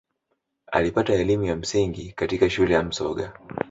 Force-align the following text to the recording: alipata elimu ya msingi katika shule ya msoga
alipata 0.71 1.13
elimu 1.13 1.43
ya 1.43 1.55
msingi 1.55 2.11
katika 2.11 2.49
shule 2.49 2.73
ya 2.73 2.83
msoga 2.83 3.39